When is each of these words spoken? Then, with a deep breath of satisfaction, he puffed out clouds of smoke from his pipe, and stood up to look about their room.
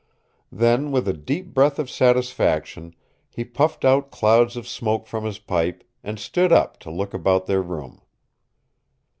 Then, 0.51 0.89
with 0.91 1.07
a 1.07 1.13
deep 1.13 1.53
breath 1.53 1.77
of 1.77 1.87
satisfaction, 1.87 2.95
he 3.29 3.45
puffed 3.45 3.85
out 3.85 4.09
clouds 4.09 4.57
of 4.57 4.67
smoke 4.67 5.05
from 5.05 5.25
his 5.25 5.37
pipe, 5.37 5.83
and 6.03 6.17
stood 6.17 6.51
up 6.51 6.79
to 6.79 6.89
look 6.89 7.13
about 7.13 7.45
their 7.45 7.61
room. 7.61 8.01